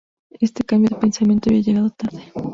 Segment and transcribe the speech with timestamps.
[0.39, 2.23] Este cambio de pensamiento había llegado tarde.